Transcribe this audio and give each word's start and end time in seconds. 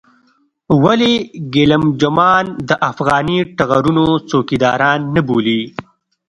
ولې 0.83 1.13
ګېلم 1.53 1.83
جمان 2.01 2.45
د 2.69 2.71
افغاني 2.91 3.39
ټغرونو 3.57 4.05
څوکيداران 4.29 4.99
نه 5.15 5.21
بولې. 5.27 5.61